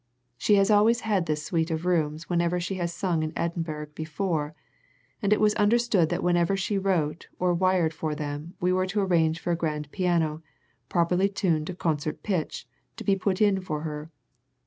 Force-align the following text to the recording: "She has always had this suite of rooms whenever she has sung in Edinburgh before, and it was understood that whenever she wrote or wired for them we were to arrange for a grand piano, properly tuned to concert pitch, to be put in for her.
"She 0.35 0.55
has 0.55 0.71
always 0.71 1.01
had 1.01 1.27
this 1.27 1.43
suite 1.45 1.69
of 1.69 1.85
rooms 1.85 2.27
whenever 2.27 2.59
she 2.59 2.73
has 2.81 2.91
sung 2.91 3.21
in 3.21 3.31
Edinburgh 3.35 3.89
before, 3.93 4.55
and 5.21 5.31
it 5.31 5.39
was 5.39 5.53
understood 5.53 6.09
that 6.09 6.23
whenever 6.23 6.57
she 6.57 6.79
wrote 6.79 7.27
or 7.37 7.53
wired 7.53 7.93
for 7.93 8.15
them 8.15 8.55
we 8.59 8.73
were 8.73 8.87
to 8.87 9.01
arrange 9.01 9.39
for 9.39 9.51
a 9.51 9.55
grand 9.55 9.91
piano, 9.91 10.41
properly 10.89 11.29
tuned 11.29 11.67
to 11.67 11.75
concert 11.75 12.23
pitch, 12.23 12.67
to 12.97 13.03
be 13.03 13.15
put 13.15 13.39
in 13.41 13.61
for 13.61 13.81
her. 13.81 14.09